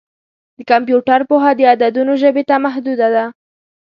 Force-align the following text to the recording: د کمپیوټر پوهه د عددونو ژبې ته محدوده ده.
د 0.57 0.59
کمپیوټر 0.71 1.19
پوهه 1.29 1.51
د 1.55 1.61
عددونو 1.71 2.13
ژبې 2.21 2.43
ته 2.49 2.55
محدوده 2.65 3.07
ده. 3.15 3.25